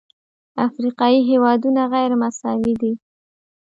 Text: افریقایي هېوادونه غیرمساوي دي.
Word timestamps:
افریقایي 0.67 1.19
هېوادونه 1.29 1.81
غیرمساوي 1.93 2.73
دي. 2.81 2.93